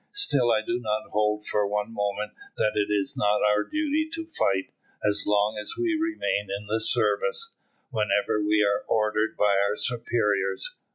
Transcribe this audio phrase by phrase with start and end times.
[0.15, 4.25] "Still I do not hold for one moment that it is not our duty to
[4.25, 4.71] fight,
[5.07, 7.53] as long as we remain in the service,
[7.91, 10.75] whenever we are ordered by our superiors.